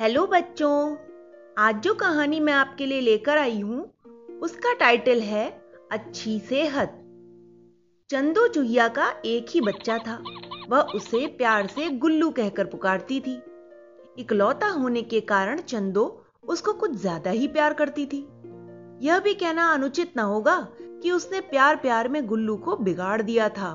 [0.00, 0.96] Hello बच्चों,
[1.58, 3.82] आज जो कहानी मैं आपके लिए लेकर आई हूँ,
[4.42, 5.44] उसका टाइटल है
[5.92, 6.94] अच्छी सेहत।
[8.10, 10.18] चंदो चुहिया का एक ही बच्चा था,
[10.70, 13.42] वह उसे प्यार से गुल्लू कहकर पुकारती थी।
[14.18, 18.18] इकलौता होने के कारण चंदो उसको कुछ ज़्यादा ही प्यार करती थी।
[19.00, 20.56] यह भी कहना अनुचित न होगा
[21.02, 23.72] कि उसने प्यार प्यार में गुल्लू को बिगाड़ दिया था।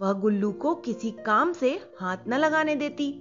[0.00, 1.70] वह गुल्लू को किसी काम से
[2.00, 3.12] हाथ न लगाने देती।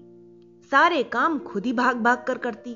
[0.71, 2.73] सारे काम खुद ही भाग भाग कर करती।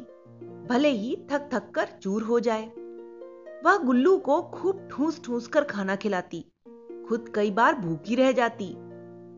[0.70, 2.66] भले ही थक थक कर चूर हो जाए।
[3.66, 6.46] वह गुल्लू को खूब ठूस ठूस कर खाना खिलाती।
[7.10, 8.76] खुद कई बार भूखी रह जाती।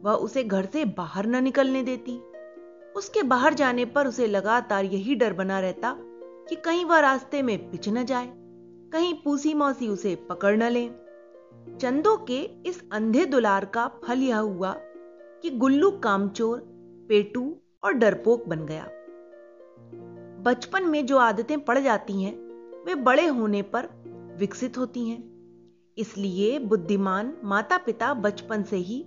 [0.02, 2.22] वह उसे घर से बाहर न निकलने देती।
[2.96, 5.96] उसके बाहर जाने पर उसे लगातार यही डर बना रहता
[6.50, 8.34] कि कहीं वह रास्ते में पिच न जाए।
[8.94, 10.90] कहीं पूसी मौसी उसे पकड़ न ले।
[11.80, 14.74] चंदो के इस अंधे दुलार का फल यह हुआ
[15.42, 16.60] कि गुल्लू कामचोर,
[17.10, 18.88] पेटू और डरपोक बन गया।
[20.44, 22.34] बचपन में जो आदतें पड़ जाती हैं,
[22.86, 23.88] वे बड़े होने पर
[24.40, 25.24] विकसित होती हैं।
[25.98, 29.02] इसलिए बुद्धिमान माता पिता बचपन से ही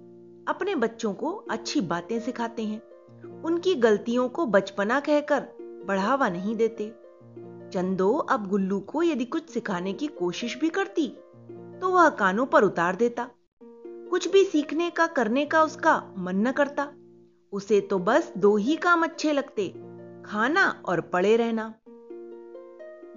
[0.49, 5.47] अपने बच्चों को अच्छी बातें सिखाते हैं। उनकी गलतियों को बचपना कहकर
[5.87, 6.95] बढ़ावा नहीं देते।
[7.73, 11.07] चंदो, अब गुल्लू को यदि कुछ सिखाने की कोशिश भी करती
[11.81, 13.29] तो वह कानों पर उतार देता।
[14.11, 16.93] कुछ भी सीखने का, करने का उसका मन न करता।
[17.53, 19.69] उसे तो बस दो ही काम अच्छे लगते,
[20.27, 21.75] खाना और पड़े रहना।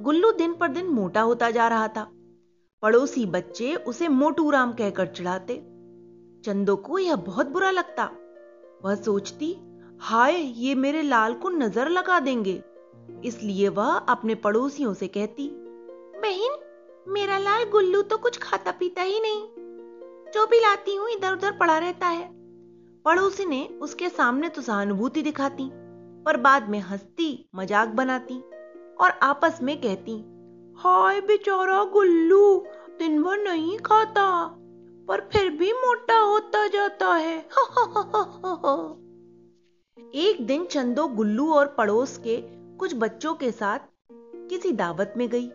[0.01, 2.07] गुल्लू दिन पर दिन मोटा होता जा रहा था।
[2.83, 5.55] पड़ोसी बच्चे उसे मोटू राम कहकर चढ़ाते।
[6.45, 8.09] चंदो को यह बहुत बुरा लगता।
[8.85, 9.55] वह सोचती,
[9.99, 12.63] हाय, ये मेरे लाल को नज़र लगा देंगे।
[13.25, 15.49] इसलिए वह अपने पड़ोसियों से कहती,
[16.17, 16.57] बहन,
[17.07, 19.41] मेरा लाल गुल्लू तो कुछ खाता पीता ही नहीं।
[20.33, 22.40] जो भी लाती हूँ इधर उधर पड़ा रहता है।
[23.05, 25.69] पड़ोसी ने उसके सामने तो सहानुभूति दिखाती,
[26.25, 28.39] पर बाद में हंसती, मज़ाक बनाती
[28.99, 30.17] और आपस में कहती,
[30.79, 32.65] हाय बेचारा गुल्लू,
[32.99, 34.45] दिन भर नहीं खाता,
[35.07, 37.37] पर फिर भी मोटा होता जाता है।
[40.15, 42.37] एक दिन चंदो गुल्लू और पड़ोस के
[42.77, 43.79] कुछ बच्चों के साथ
[44.49, 45.51] किसी दावत में गई।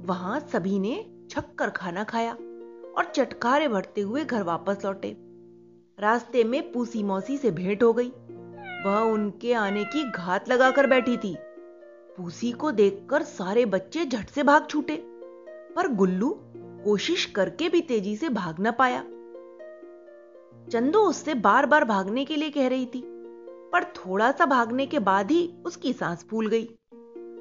[0.00, 2.32] वहाँ सभी ने छक्कर खाना खाया
[2.96, 5.33] और चटकारे भरते हुए घर वापस लौटे।
[5.98, 8.08] रास्ते में पूसी मौसी से भेंट हो गई।
[8.84, 11.36] वह उनके आने की घात लगाकर बैठी थी।
[12.16, 14.96] पूसी को देखकर सारे बच्चे झट से भाग छूटे,
[15.76, 16.30] पर गुल्लू
[16.84, 19.00] कोशिश करके भी तेज़ी से भाग न पाया।
[20.70, 23.02] चंदो उससे बार बार भागने के लिए कह रही थी,
[23.72, 26.64] पर थोड़ा सा भागने के बाद ही उसकी सांस फूल गई।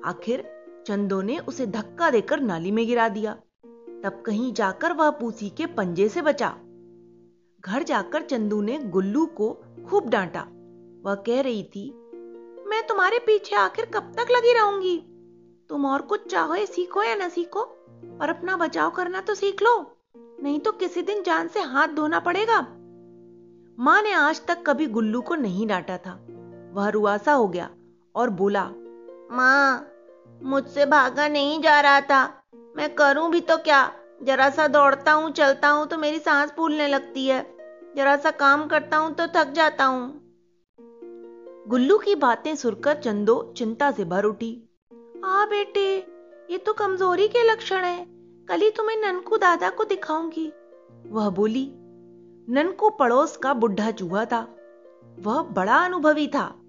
[0.05, 0.43] आखिर
[0.87, 3.33] चंदो ने उसे धक्का देकर नाली में गिरा दिया।
[4.03, 6.55] तब कहीं जाकर वह पूसी के पंजे से बचा।
[7.65, 9.49] घर जाकर चंदू ने गुल्लू को
[9.89, 10.41] खूब डांटा।
[11.05, 11.89] वह कह रही थी,
[12.67, 14.97] मैं तुम्हारे पीछे आखिर कब तक लगी रहूँगी?
[15.69, 17.63] तुम और कुछ चाहो या सीखो या न सीखो?
[18.19, 19.75] पर अपना बचाव करना तो सीख लो,
[20.15, 22.59] नहीं तो किसी दिन जान से हाथ धोना पड़ेगा।
[23.77, 26.19] माँ ने आज तक कभी गुल्लू को नहीं डांटा था।
[26.73, 27.69] वह रुआसा हो गया
[28.15, 28.63] और बोला,
[29.31, 29.87] माँ,
[30.41, 32.23] मुझसे भागा नहीं जा रहा था।
[32.75, 33.91] मैं करूँ भी तो क्या?
[34.23, 37.52] जरा सा दौड़ता हूँ, चलता हूँ तो मेरी सांस फूलने लगती है।
[37.95, 40.19] जरा सा काम करता हूँ तो थक जाता हूँ।
[41.67, 44.69] गुल्लू की बातें सुनकर चंदो चिंता से भर उठी।
[45.25, 45.97] हाँ बेटे,
[46.49, 48.05] ये तो कमज़ोरी के लक्षण है।
[48.49, 50.53] कल ही तुम्हें ननकू दादा को दिखाऊँगी।
[51.05, 51.71] वह बोली,
[52.49, 54.55] ननकू पड़ोस का बुढ़ा चूहा था।
[55.19, 56.59] वह बड़ा अनुभवी था।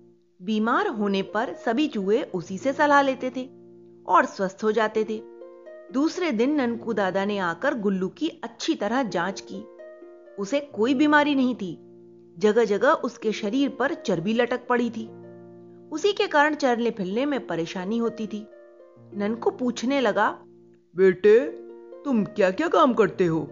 [0.42, 3.50] बीमार होने पर सभी चूहे उसी से सलाह लेते थे
[4.06, 5.22] और स्वस्थ हो जाते थे।
[5.92, 9.64] दूसरे दिन ननकू दादा ने आकर गुल्लू की अच्छी तरह जाँच की।
[10.38, 11.78] उसे कोई बीमारी नहीं थी।
[12.38, 15.06] जगह जगह उसके शरीर पर चर्बी लटक पड़ी थी।
[15.88, 18.46] उसी के कारण चलने फिरने में परेशानी होती थी।
[19.14, 20.30] ननको पूछने लगा
[20.96, 21.38] बेटे
[22.04, 23.48] तुम क्या क्या काम करते हो?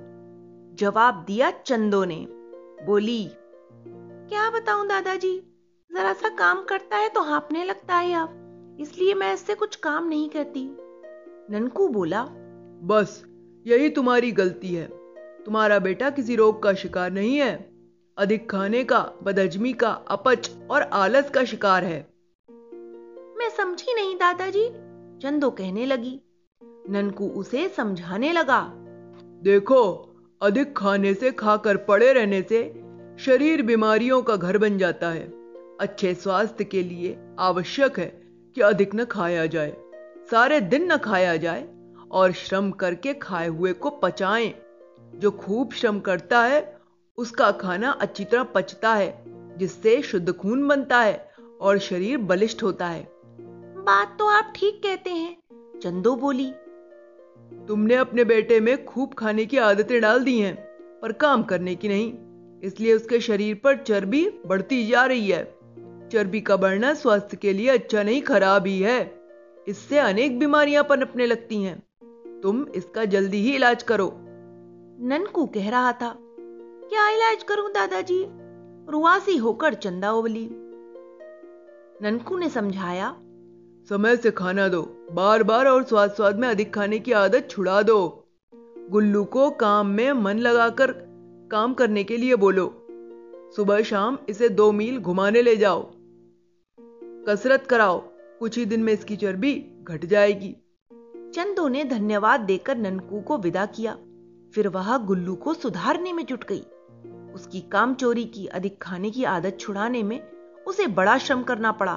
[0.74, 2.26] जवाब दिया चंदो ने।
[2.86, 3.30] बोली
[4.28, 5.38] क्या बताऊँ दादाजी?
[5.90, 10.08] जरा सा काम करता है तो हाँपने लगता है आप इसलिए मैं इससे कुछ काम
[10.08, 10.76] नहीं करती।
[11.50, 12.26] ननकू बोला
[12.82, 13.24] बस
[13.66, 15.01] यही तुम्हारी गलती है।
[15.46, 17.72] तुम्हारा बेटा किसी रोग का शिकार नहीं है।
[18.18, 22.06] अधिक खाने का बदहजमी का अपच और आलस का शिकार है।
[23.36, 24.68] मैं समझी नहीं दादाजी।
[25.22, 26.20] चंदो कहने लगी।
[26.90, 28.72] ननकू उसे समझाने लगा।
[29.42, 30.08] देखो
[30.42, 32.84] अधिक खाने से खाकर पड़े रहने से
[33.18, 35.32] शरीर बीमारियों का घर बन जाता है।
[35.80, 38.22] अच्छे स्वास्थ्य के लिए आवश्यक है
[38.54, 39.76] कि अधिक न खाया जाए।
[40.30, 41.68] सारे दिन न खाया जाए
[42.10, 44.54] और श्रम करके खाए हुए को पचाएँ।
[45.14, 46.60] जो खूब श्रम करता है
[47.18, 49.24] उसका खाना अच्छी तरह पचता है
[49.58, 51.30] जिससे शुद्ध खून बनता है
[51.60, 53.06] और शरीर बलिष्ठ होता है।
[53.78, 56.50] बात तो आप ठीक कहते हैं चंदो बोली।
[57.68, 60.54] तुमने अपने बेटे में खूब खाने की आदतें डाल दी हैं
[61.02, 62.12] पर काम करने की नहीं
[62.62, 65.44] इसलिए उसके शरीर पर चर्बी बढ़ती जा रही है।
[66.12, 69.00] चर्बी का बढ़ना स्वास्थ्य के लिए अच्छा नहीं खराब ही है।
[69.68, 71.78] इससे अनेक बीमारियाँ पनपने लगती हैं।
[72.40, 74.06] तुम इसका जल्दी ही इलाज करो।
[75.02, 78.26] ननकू कह रहा था क्या इलाज करूँ दादाजी?
[78.90, 80.48] रुआसी होकर चंदा उबली।
[82.02, 83.16] ननकू ने समझाया
[83.90, 84.82] समय से खाना दो
[85.12, 88.28] बार बार और स्वाद स्वाद में अधिक खाने की आदत छुड़ा दो।
[88.90, 90.92] गुल्लू को काम में मन लगाकर
[91.52, 92.68] काम करने के लिए बोलो।
[93.56, 95.82] सुबह शाम इसे दो मील घुमाने ले जाओ।
[97.28, 97.98] कसरत कराओ
[98.38, 100.54] कुछ ही दिन में इसकी चर्बी घट जाएगी।
[101.34, 103.98] चंदो ने धन्यवाद देकर ननकू को विदा किया।
[104.54, 106.62] फिर वह गुल्लू को सुधारने में जुट गई।
[107.34, 110.20] उसकी काम चोरी की अधिक खाने की आदत छुड़ाने में
[110.66, 111.94] उसे बड़ा श्रम करना पड़ा,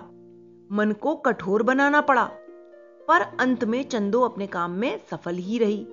[0.71, 2.23] मन को कठोर बनाना पड़ा।
[3.07, 5.87] पर अंत में चंदो अपने काम में सफल ही रही।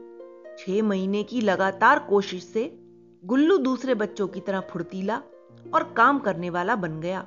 [0.58, 2.78] छह महीने की लगातार कोशिश से
[3.24, 5.22] गुल्लू दूसरे बच्चों की तरह फुर्तीला
[5.74, 7.26] और काम करने वाला बन गया।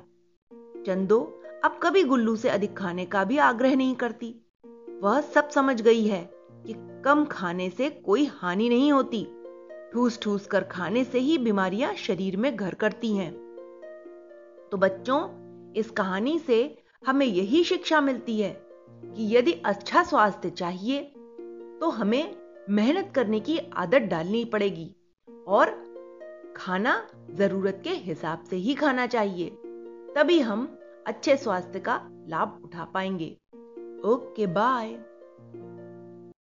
[0.86, 1.20] चंदो
[1.64, 4.34] अब कभी गुल्लू से अधिक खाने का भी आग्रह नहीं करती।
[5.02, 6.35] वह सब समझ गई है
[6.66, 6.74] कि
[7.04, 9.26] कम खाने से कोई हानि नहीं होती।
[9.92, 13.32] ठूस ठूस कर खाने से ही बीमारियाँ शरीर में घर करती हैं।
[14.72, 15.20] तो बच्चों,
[15.72, 18.50] इस कहानी से हमें यही शिक्षा मिलती है
[19.06, 21.02] कि यदि अच्छा स्वास्थ्य चाहिए
[21.80, 22.36] तो हमें
[22.70, 24.94] मेहनत करने की आदत डालनी पड़ेगी
[25.48, 25.70] और
[26.56, 29.50] खाना ज़रूरत के हिसाब से ही खाना चाहिए।
[30.14, 33.36] तभी हम अच्छे स्वास्थ्य का लाभ उठा पाएँगे।
[34.04, 34.98] Okay, bye.